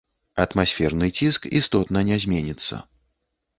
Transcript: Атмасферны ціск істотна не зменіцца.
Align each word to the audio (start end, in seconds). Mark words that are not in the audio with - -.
Атмасферны 0.43 1.09
ціск 1.19 1.47
істотна 1.61 2.05
не 2.11 2.19
зменіцца. 2.27 2.83